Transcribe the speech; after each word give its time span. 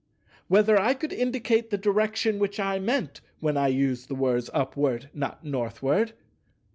Whether 0.47 0.79
I 0.81 0.95
could 0.95 1.13
indicate 1.13 1.69
the 1.69 1.77
direction 1.77 2.39
which 2.39 2.59
I 2.59 2.79
meant 2.79 3.21
when 3.39 3.55
I 3.55 3.67
used 3.67 4.07
the 4.07 4.15
words 4.15 4.49
"Upward, 4.51 5.11
not 5.13 5.43
Northward"? 5.45 6.13